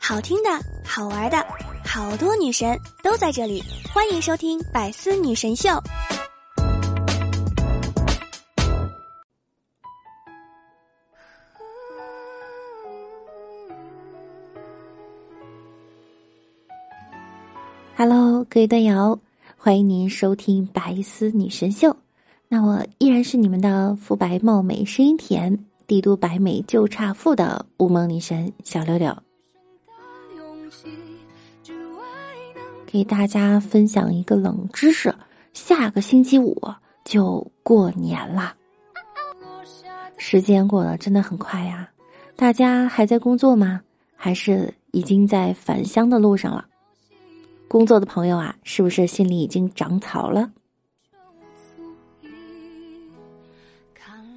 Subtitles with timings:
[0.00, 0.50] 好听的，
[0.84, 1.38] 好玩的，
[1.84, 5.70] 好多女神都在这里，欢迎收听《百思女神秀》。
[17.96, 19.18] Hello，各位段友，
[19.56, 21.88] 欢迎您收听《百思女神秀》。
[22.48, 29.16] 那我依然是你们的肤白貌美、声音甜、帝都白美就差富的乌蒙女神小六六。
[32.86, 35.14] 给大家分享一个冷知识：
[35.52, 36.56] 下个星期五
[37.04, 38.54] 就过年啦！
[40.16, 41.88] 时间过得真的很快呀，
[42.36, 43.80] 大家还在工作吗？
[44.14, 46.64] 还是已经在返乡的路上了？
[47.68, 50.50] 工作的朋友啊，是不是心里已经长草了？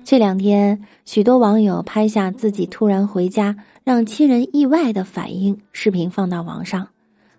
[0.09, 3.53] 这两天，许多网友拍下自己突然回家
[3.83, 6.87] 让亲人意外的反应视频放到网上。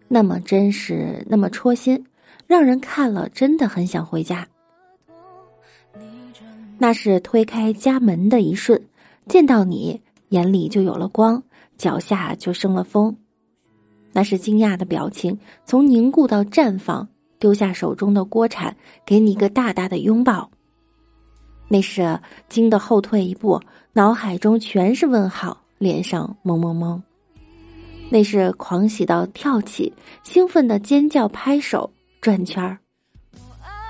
[0.07, 2.05] 那么真实，那么戳心，
[2.47, 4.47] 让人看了真的很想回家。
[6.77, 8.79] 那是推开家门的一瞬，
[9.29, 11.43] 见到你，眼里就有了光，
[11.79, 13.17] 脚下就生了风。
[14.13, 20.51] 那是惊讶的表情，从凝固到绽放，丢下手中的锅铲，给你一个大大的拥抱。
[21.69, 23.61] 那是惊得后退一步，
[23.93, 27.01] 脑海中全是问号，脸上懵懵懵。
[28.11, 31.91] 那是狂喜到跳起，兴奋的尖叫、拍手、
[32.23, 32.79] 转圈儿；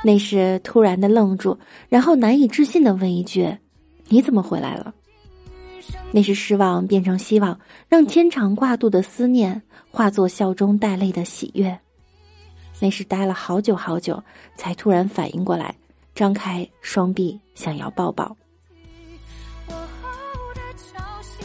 [0.03, 1.57] 那是突然的愣住，
[1.89, 3.57] 然后难以置信的问一句
[4.09, 4.93] ：“你怎么回来了？”
[6.11, 11.79] 那是失望变成希望，让牵肠挂肚的思念化作笑中带泪的喜悦。
[12.81, 14.23] 那是待了好久好久，
[14.57, 15.75] 才突然反应过来，
[16.19, 18.37] 张开双臂想要抱抱。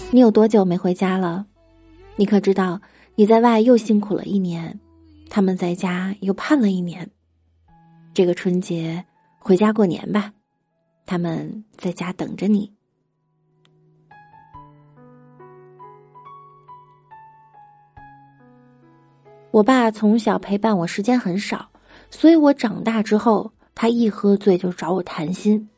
[0.09, 1.45] 你有多久没回家了？
[2.15, 2.81] 你可知道，
[3.13, 4.79] 你在外又辛苦了一年，
[5.29, 7.07] 他们在家又盼了一年。
[8.15, 9.05] 这个春节
[9.37, 10.33] 回家过年吧，
[11.05, 12.73] 他们在家等着你。
[19.51, 21.69] 我爸从小陪伴我时间很少，
[22.09, 25.69] 所以我长大之后，他一喝醉就找我谈心，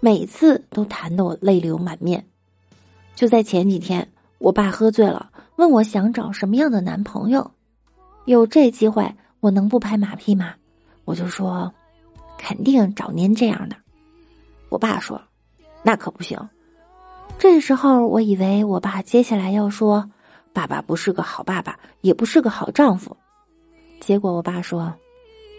[0.00, 2.24] 每次都谈得我泪流满面。
[3.14, 4.08] 就在前几天，
[4.38, 5.30] 我爸喝醉了。
[5.56, 7.50] 问我想找什么样的男朋友？
[8.24, 10.54] 有这机会，我能不拍马屁吗？
[11.04, 11.72] 我就说，
[12.36, 13.76] 肯定找您这样的。
[14.68, 15.20] 我爸说，
[15.82, 16.36] 那可不行。
[17.38, 20.10] 这时候，我以为我爸接下来要说，
[20.52, 23.16] 爸爸不是个好爸爸，也不是个好丈夫。
[24.00, 24.92] 结果我爸说，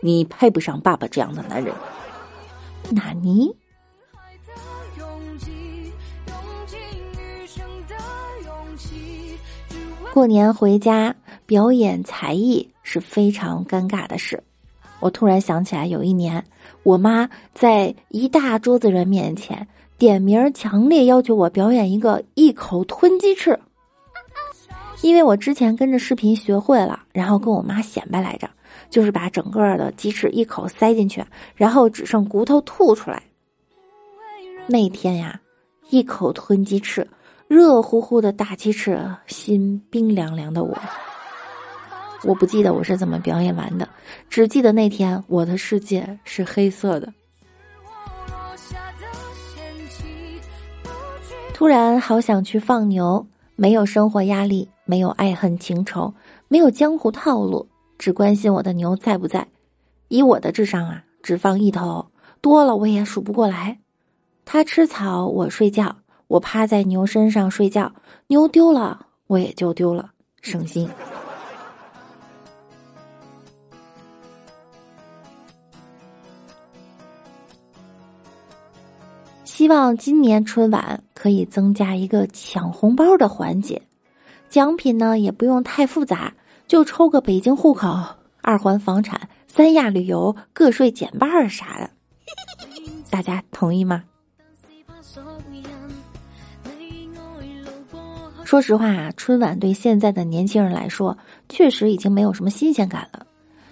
[0.01, 1.73] 你配不上爸爸这样的男人。
[2.91, 3.55] 纳尼？
[10.13, 11.13] 过年回家
[11.45, 14.41] 表演才艺是非常尴尬的事。
[15.01, 16.45] 我突然想起来，有一年
[16.83, 19.67] 我妈在一大桌子人面前
[19.97, 23.59] 点名，强烈要求我表演一个一口吞鸡翅。
[25.01, 28.49] 因为我之前跟着视频学会了，然后跟我妈显摆来着，
[28.89, 31.23] 就是把整个的鸡翅一口塞进去，
[31.55, 33.21] 然后只剩骨头吐出来。
[34.67, 35.39] 那天呀，
[35.89, 37.07] 一口吞鸡翅。
[37.47, 40.75] 热乎乎的大鸡翅，心冰凉凉的我，
[42.23, 43.87] 我不记得我是怎么表演完的，
[44.31, 47.13] 只记得那天我的世界是黑色的。
[51.53, 53.23] 突然好想去放牛，
[53.55, 56.13] 没有生活压力，没有爱恨情仇，
[56.47, 57.67] 没有江湖套路，
[57.97, 59.47] 只关心我的牛在不在。
[60.09, 62.05] 以我的智商啊，只放一头，
[62.41, 63.79] 多了我也数不过来。
[64.43, 65.95] 它吃草，我睡觉。
[66.27, 67.93] 我趴在牛身上睡觉，
[68.27, 70.11] 牛丢了，我也就丢了，
[70.41, 70.89] 省心。
[79.65, 83.81] 希望今年春晚可以增加一个抢红包的环节，
[84.47, 86.31] 奖品呢也不用太复杂，
[86.67, 87.97] 就抽个北京户口、
[88.43, 91.89] 二环房产、三亚旅游、个税减半啥的，
[93.09, 94.03] 大家同意吗？
[98.43, 101.17] 说实话啊，春晚对现在的年轻人来说，
[101.49, 103.24] 确实已经没有什么新鲜感了。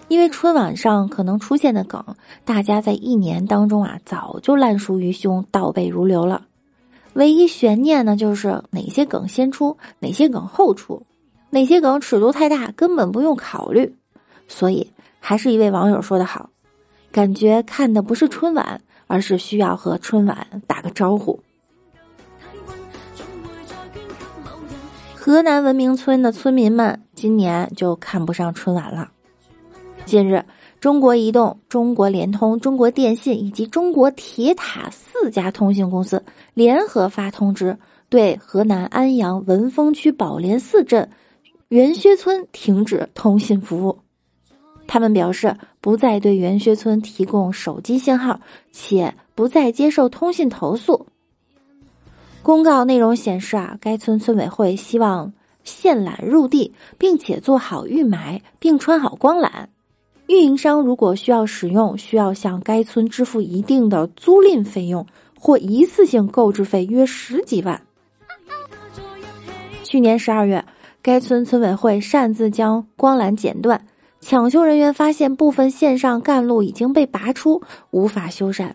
[0.08, 2.04] 因为春晚上可能出现的梗，
[2.44, 6.46] 大家在一年当中啊，早就烂熟于胸、倒背如流了。
[7.14, 11.06] 唯一悬念呢，就是哪些梗先出，哪些梗后出，
[11.50, 13.94] 哪些梗尺度太大，根本不用考虑。
[14.46, 16.50] 所以，还是一位网友说的好，
[17.10, 21.40] 感觉看的不是春晚，而是需要和春晚打个招呼。
[25.14, 29.10] 河南文明村的村民们今年就看不上春晚了。
[30.06, 30.44] 近日，
[30.80, 36.22] 中国移动、中国联通、中国电信以及中国铁塔四家通信公司
[36.52, 37.76] 联合发通知，
[38.08, 41.08] 对河南安阳文峰区宝莲寺镇
[41.68, 43.98] 元薛村停止通信服务。
[44.86, 48.38] 他们表示，不再对元薛村提供手机信号，
[48.70, 51.06] 且不再接受通信投诉。
[52.42, 55.32] 公告内容显示啊，该村村委会希望
[55.64, 59.48] 线缆入地，并且做好预埋，并穿好光缆。
[60.26, 65.06] 运营商如果需要使用，需要向该村支付一定的租赁费用
[65.38, 67.80] 或一次性购置费，约十几万。
[69.82, 70.64] 去年十二月，
[71.02, 73.80] 该村村委会擅自将光缆剪断，
[74.20, 78.70] 抢修人员发现部分线上干路已经被拔出，无法修缮。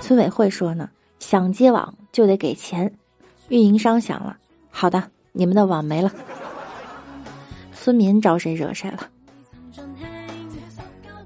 [0.00, 2.92] 村委会说呢，想接网就得给钱。
[3.48, 4.36] 运营商想了，
[4.70, 6.12] 好的，你们的网没了。
[7.72, 9.08] 村民招谁惹谁了？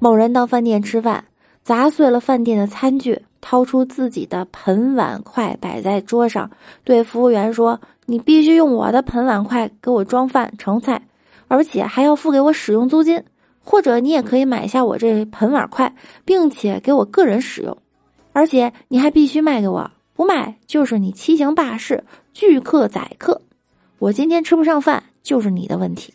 [0.06, 1.24] 某人到饭店吃饭，
[1.64, 6.48] 砸碎了饭店的餐具，掏出自己的盆碗筷摆在桌上，
[6.84, 11.02] 对服务员说：“你必须用我的盆碗筷给我装饭盛菜，
[11.48, 13.20] 而且还要付给我使用租金。
[13.64, 15.92] 或者你也可以买下我这盆碗筷，
[16.24, 17.76] 并且给我个人使用，
[18.32, 23.42] 而且你还必须卖给我，不卖就是你欺行霸市、拒客宰客。
[23.98, 26.14] 我今天吃不上饭，就是你的问题。”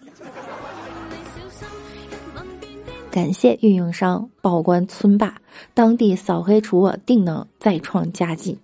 [3.11, 5.35] 感谢运营商报关村霸，
[5.73, 8.57] 当地扫黑除恶定能再创佳绩。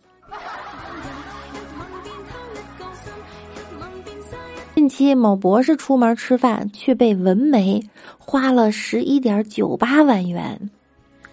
[4.74, 7.84] 近期某博士出门吃饭，却被纹眉，
[8.18, 10.70] 花了十一点九八万元，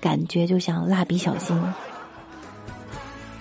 [0.01, 1.57] 感觉就像蜡笔小新。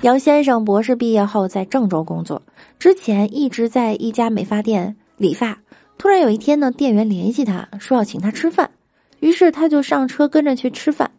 [0.02, 2.44] 杨先生博士毕业后在郑州工作，
[2.78, 5.58] 之前一直在一家美发店理发。
[5.98, 8.70] 突然有一天呢，店员联系他说要请他吃饭。
[9.24, 11.10] 于是他就上车跟着去吃饭，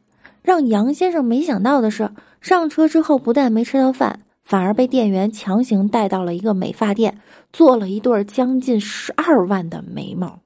[0.42, 2.10] 让杨先生没想到的是，
[2.42, 7.18] 上车之后不但没吃到饭，反而被店员强行带到了一个美发店，
[7.50, 10.38] 做了一对将近十二万的眉毛。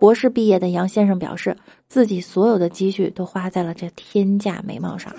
[0.00, 1.56] 博士毕业的杨先生表示，
[1.86, 5.14] 自己所有的积蓄都花在了这天价眉毛上。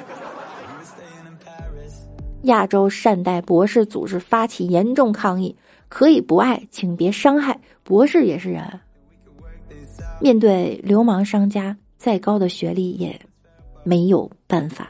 [2.42, 5.56] 亚洲善待博士组织发起严重抗议，
[5.88, 8.82] 可以不爱，请别伤害博士也是人。
[10.20, 13.20] 面对流氓商家，再高的学历也
[13.84, 14.90] 没有办法。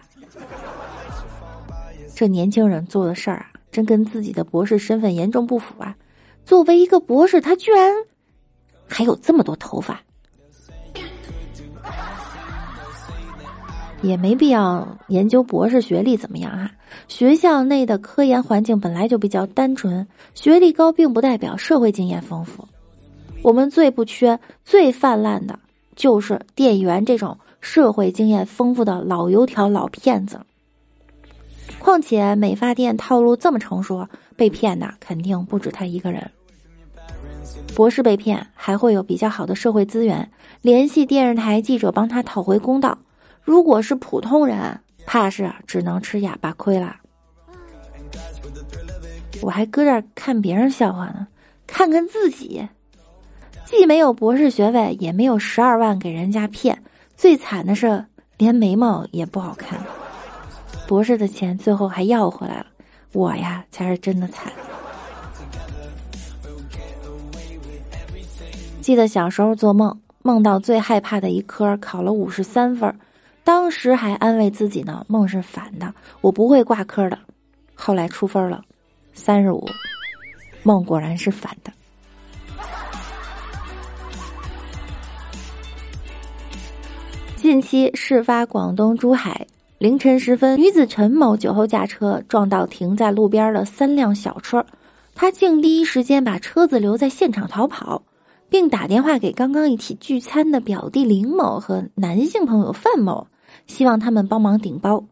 [2.15, 5.95] 这年轻人做的事儿啊，真跟自己的博士身份严重不符啊！
[6.45, 7.91] 作为一个博士，他居然
[8.87, 9.99] 还有这么多头发，
[14.03, 16.71] 也没必要研究博士学历怎么样啊？
[17.07, 22.67] 学校内的科研环境本来就比较单纯，学历高并不代表社会经验丰富。
[23.43, 25.59] 我们最不缺、最泛滥的，
[25.97, 30.39] 就是店员这种社会经验丰富的老油条、老骗子。
[31.77, 34.07] 况且美发店套路这么成熟，
[34.37, 36.31] 被骗的肯定不止他一个人。
[37.75, 40.31] 博士被骗，还会有比较好的社会资源，
[40.61, 42.97] 联系电视台记者帮他讨回公道。
[43.43, 46.95] 如果是普通人，怕是只能吃哑巴亏了。
[49.41, 51.27] 我还搁这看别人笑话呢，
[51.67, 52.65] 看看自己。
[53.65, 56.81] 既没有博士学位，也没有十二万给人家骗，
[57.15, 58.05] 最惨的是
[58.37, 59.79] 连眉毛也不好看。
[60.87, 62.65] 博士的钱最后还要回来了，
[63.13, 64.51] 我呀才是真的惨。
[68.81, 72.93] 记得小时候做梦，梦到最害怕的一科考了五十三分，
[73.43, 77.17] 当时还安慰自己呢，梦是反的，我不会挂科的。
[77.73, 78.61] 后来出分了，
[79.13, 79.65] 三十五，
[80.63, 81.71] 梦果然是反的。
[87.43, 89.45] 近期事发广东珠海，
[89.77, 94.65] 凌晨时分，女子陈某酒后驾车撞到停在路边的三辆小车，
[95.13, 98.01] 她竟第一时间把车子留在现场逃跑，
[98.47, 103.27] 并打电话给刚刚一起聚餐的表弟林某和男性朋友范某，
[103.67, 105.03] 希望他们帮忙顶包。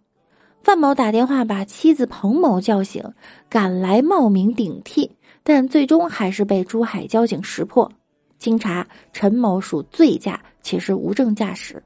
[0.63, 3.03] 范某打电话把妻子彭某叫醒，
[3.50, 5.11] 赶来冒名顶替，
[5.43, 7.91] 但最终还是被珠海交警识破。
[8.39, 11.83] 经查，陈某属醉驾，且是无证驾驶。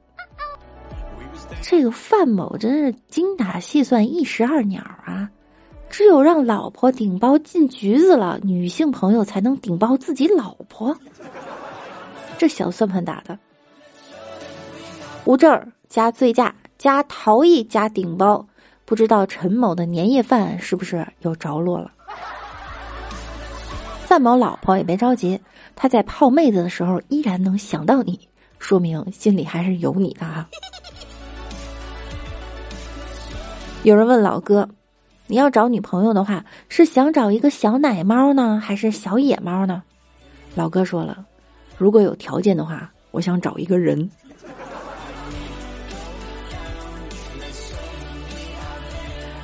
[1.62, 5.30] 这个范某真是精打细算一石二鸟啊！
[5.88, 10.96] 只有让老婆顶包进局子了，女性朋友才能顶包自己老婆。
[12.36, 13.38] 这小算盘打的，
[15.24, 18.46] 无证加醉驾加逃逸加顶包，
[18.84, 21.92] 不知道陈某的年夜饭是不是有着落了？
[24.06, 25.40] 范某老婆也别着急，
[25.74, 30.48] 他在泡妹子的时候依然能想到你，说明心里还是有你的啊。
[33.86, 34.68] 有人问老哥
[35.28, 39.80] ：“你要找女朋友的话，是想找一个小奶猫呢，还是小野猫呢？”
[40.56, 41.24] 老哥说了
[41.78, 44.10] ：“如果有条件的话，我想找一个人。”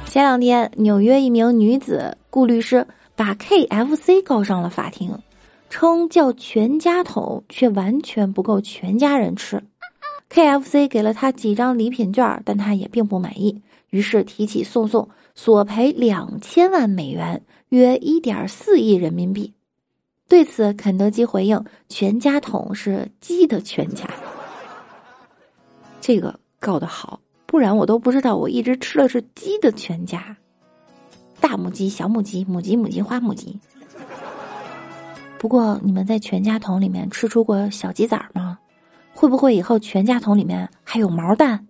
[0.06, 2.84] 前两天，纽约一名女子顾律师
[3.14, 5.16] 把 KFC 告上了法庭，
[5.70, 9.62] 称叫全家桶却完全不够全家人吃。
[10.28, 13.62] KFC 给了他几张礼品券，但他也并不满意。
[13.92, 19.52] 于是提起诉讼，索赔两千万美元，约一点四亿人民币。
[20.26, 24.08] 对此，肯德基回应：“全家桶是鸡的全家。”
[26.00, 30.34] 这个告的好，不然我都不知道我一直吃的是鸡的全家，
[31.38, 33.60] 大母鸡、小母鸡、母鸡、母鸡、花母鸡。
[35.36, 38.58] 不过，你们在全家桶里面吃出过小鸡仔吗？
[39.12, 41.66] 会不会以后全家桶里面还有毛蛋？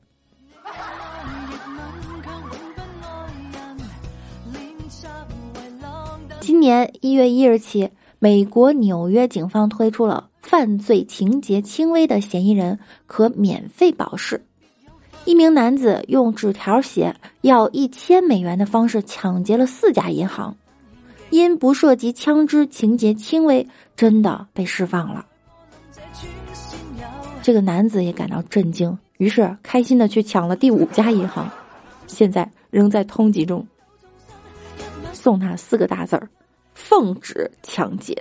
[6.40, 14.45] 今年一月一日起，美国纽约警方推出了犯罪情节轻微的嫌疑人可免费保释。
[15.25, 20.57] 一名男子用纸条写要一千美元的方式抢劫了四家银行，
[21.31, 25.25] 因不涉及枪支，情节轻微，真的被释放了。
[27.40, 31.49] 这个男子也感到震惊，于是开心的去抢了第五家银行，
[32.09, 33.64] 现在仍在通缉中。
[35.12, 36.29] 送他四个大字儿：
[36.75, 38.21] 奉旨抢劫。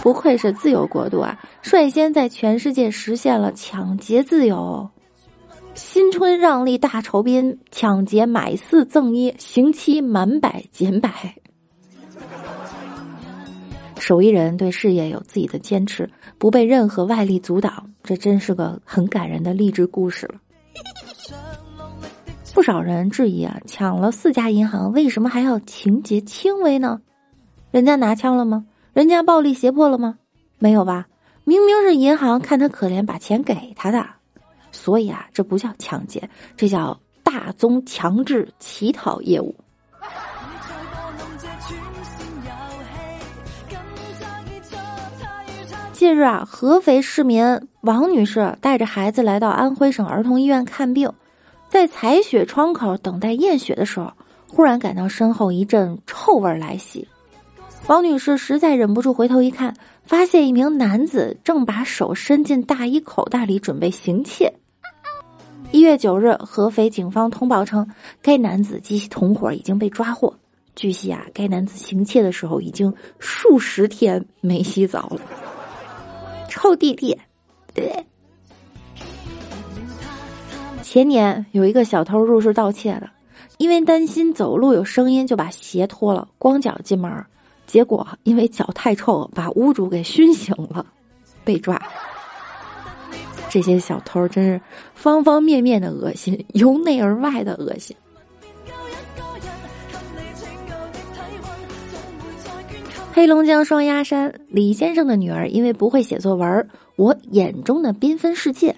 [0.00, 1.38] 不愧是自由国度啊！
[1.60, 4.88] 率先在全世界实现了抢劫自由。
[5.74, 11.10] 新春让利大酬宾，抢劫买四赠一，刑期满百减百。
[13.98, 20.34] 手艺人对事业有自己的坚持，不被任何外力阻挡，这真是个很感人的励志故事了。
[22.54, 27.00] 不少人质疑啊，抢了四家银行，为什么还要情节轻微呢？
[27.70, 28.64] 人家拿枪了吗？
[28.92, 30.18] 人家暴力胁迫了吗？
[30.58, 31.06] 没有吧？
[31.44, 34.06] 明明是银行看他可怜，把钱给他的。
[34.72, 39.54] 所以啊，这不叫抢劫，这叫大宗强制乞讨业务。
[45.96, 47.42] 近日啊，合肥市民
[47.80, 51.10] 王女士带着孩子来到安徽省儿童医院看病。
[51.70, 54.12] 在采血窗口等待验血的时候，
[54.46, 57.08] 忽然感到身后一阵臭味来袭。
[57.86, 59.74] 王女士实在忍不住回头一看，
[60.04, 64.52] 发现一名男子正把手伸进大衣口袋里准备行窃。
[65.72, 67.88] 一月九日，合肥警方通报称，
[68.20, 70.34] 该男子及其同伙已经被抓获。
[70.74, 75.20] 据悉啊，该男子行窃的时候已经数十天没洗澡了，
[76.56, 77.16] 臭弟弟。
[77.74, 78.04] 对。
[80.82, 83.12] 前年有一个小偷入室盗窃了，
[83.58, 87.24] 因为担心走路有声音，就把鞋脱了，光脚进门，
[87.66, 90.86] 结果因为脚太臭，把屋主给熏醒了，
[91.44, 91.80] 被抓。
[93.50, 94.60] 这些小偷真是
[94.94, 97.94] 方方面面的恶心，由内而外的恶心。
[103.16, 106.46] 黑龙江双鸭山李先生的女儿因为不会写作文，
[106.96, 108.72] 《我眼中的缤纷世界》。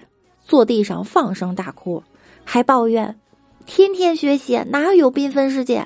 [0.45, 2.01] 坐地上放声大哭，
[2.45, 3.19] 还抱怨
[3.67, 5.85] ：“天天学习哪有缤纷世界？”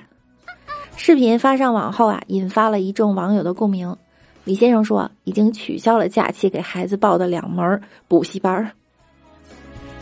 [0.95, 3.97] 视频发上网后啊，引发了一众网友的共鸣。
[4.43, 8.71] 李先生说：“已经取消了假期给孩子报的两门补习班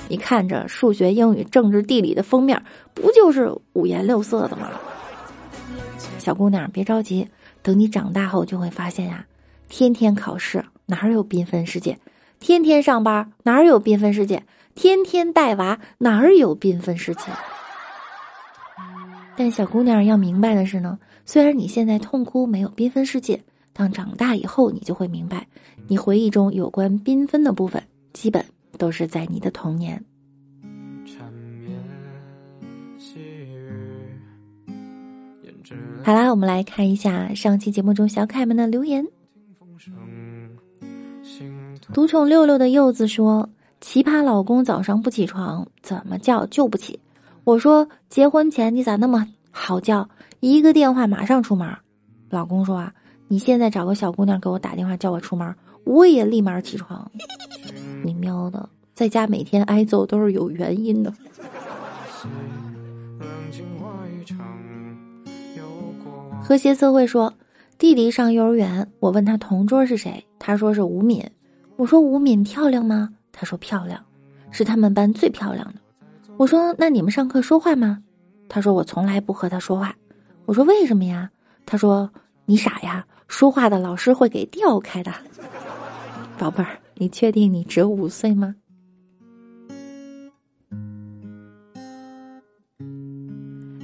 [0.10, 2.62] 你看着数学、英语、政治、地理的封面，
[2.94, 4.68] 不就是五颜六色的吗？
[6.18, 7.26] 小姑娘别着急，
[7.62, 9.26] 等你长大后就会发现呀，
[9.70, 11.98] 天天考试哪有缤纷世界？
[12.40, 14.44] 天天上班哪儿有缤纷世界？
[14.74, 17.24] 天天带娃哪儿有缤纷世界？
[19.36, 23.42] 但小姑娘要明白的是呢，虽然你现在痛哭没有缤纷世界，
[23.74, 25.48] 当长大以后你就会明白，
[25.88, 28.44] 你回忆中有关缤纷的部分，基本
[28.78, 30.04] 都是在你的童年。
[36.04, 39.06] 好啦，我们来看一下上期节目中小可爱们的留言。
[41.94, 43.48] 独宠六六的柚子说
[43.82, 47.00] ：“奇葩老公早上不起床，怎么叫就不起。”
[47.44, 50.08] 我说：“结婚前你咋那么好叫？
[50.40, 51.68] 一个电话马上出门。”
[52.30, 52.94] 老公说：“啊，
[53.28, 55.54] 你现在找个小姑娘给我打电话叫我出门，
[55.84, 57.10] 我也立马起床。”
[58.04, 61.14] 你喵的，在家每天挨揍都是有原因的。
[66.52, 67.34] 和谐社会说。
[67.78, 71.26] 弟弟上幼儿园，我问他同桌是谁，他说是吴敏。
[71.78, 73.10] 我说吴敏漂亮吗？
[73.32, 74.04] 他说漂亮，
[74.52, 75.76] 是他们班最漂亮的。
[76.36, 78.04] 我说那你们上课说话吗？
[78.50, 79.96] 他说我从来不和他说话。
[80.46, 81.32] 我说为什么呀？
[81.66, 82.12] 他说
[82.44, 85.10] 你傻呀，说话的老师会给调开的。
[86.38, 88.54] 宝贝儿，你确定你只有五岁吗？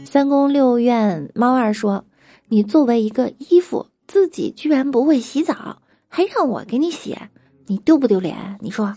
[0.03, 2.03] 三宫六院猫二说
[2.49, 7.17] ：“你作为一个衣服，自己居然不会洗澡，还让我给你洗，
[7.65, 8.57] 你丢不丢脸？
[8.61, 8.95] 你说。”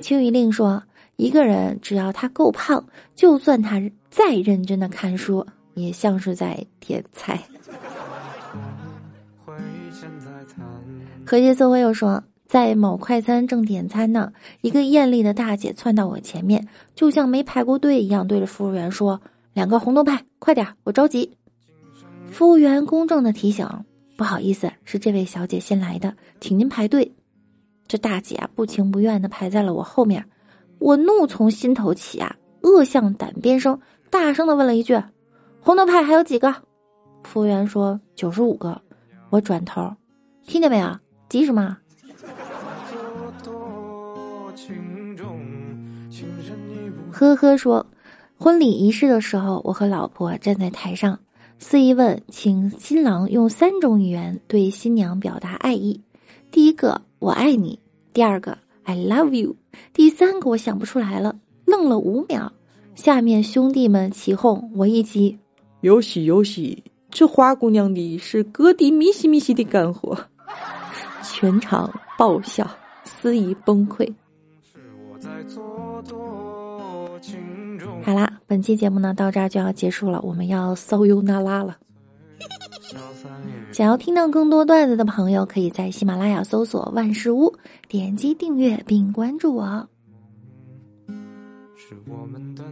[0.00, 0.82] 青鱼令说
[1.16, 7.40] ：“一个人只要他够胖，就算他再认真的看书，也像是在点菜。”
[11.24, 12.22] 和谐社会又说。
[12.44, 19.18] 在某快餐正点餐呢，一个艳丽的大姐窜到我前面，就像没排过队一样，对着服务员说
[19.52, 21.36] ：“两个红豆派，快点，我着急。”
[22.30, 23.68] 服务员公正的提醒
[24.16, 27.12] ：“不好意思，是这位小姐先来的，请您排队。”
[27.86, 30.24] 这大姐啊，不情不愿的排在了我后面，
[30.78, 33.78] 我怒从心头起啊，恶向胆边生，
[34.10, 34.98] 大声的问了一句
[35.60, 36.54] ：“红豆派还有几个？”
[37.24, 38.80] 服务员说：“九十五个。”
[39.28, 39.90] 我转头，
[40.46, 40.94] 听见没有？
[41.28, 41.76] 急什么？
[47.10, 47.86] 呵呵说，
[48.42, 51.16] 婚礼仪式的时候，我和老婆站在台上，
[51.60, 56.00] 司仪问，请新郎用三种语言对新娘表达爱意。
[56.50, 57.78] 第一个“我爱你”，
[58.12, 59.54] 第二个 “I love you”，
[59.92, 62.52] 第三个我想不出来了，愣了五秒。
[62.96, 65.38] 下面兄弟们起哄，我一急，
[65.82, 70.18] 有喜有喜，这花姑娘的是哥的咪西咪西的干活，
[71.22, 72.68] 全场爆笑，
[73.04, 74.12] 司仪崩溃。
[78.04, 81.78] 好啦，本期节目呢到这儿就要结束了，我们要骚优那拉了。
[83.72, 87.56] 想要听到更多段子的朋友，可以在喜马拉雅搜索“万事屋”，
[87.88, 89.88] 点击订阅并关注我。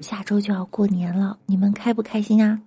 [0.03, 2.61] 下周就要过年了，你们开不开心啊？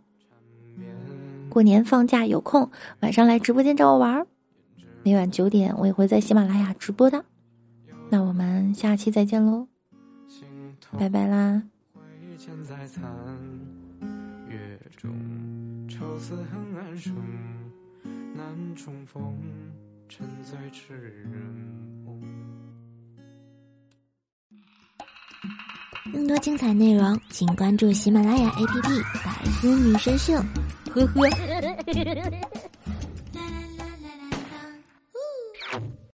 [1.50, 2.72] 过年放假有空，
[3.02, 4.26] 晚上来直播间找我玩儿。
[5.04, 7.24] 每晚九点，我也会在喜马拉雅直播的。
[8.10, 9.68] 那我们下期再见喽，
[10.98, 11.62] 拜拜啦。
[12.46, 13.02] 千载残
[14.50, 15.10] 月中，
[15.88, 17.16] 愁思恨暗生，
[18.36, 19.34] 难重逢，
[20.10, 21.26] 沉醉痴人
[22.06, 22.22] 梦。
[26.12, 28.90] 更多精彩内容，请关注喜马拉雅 APP
[29.26, 30.34] 《百思女神秀》。
[30.94, 32.73] 呵呵。